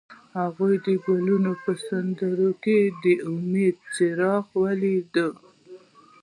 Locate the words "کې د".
2.63-3.05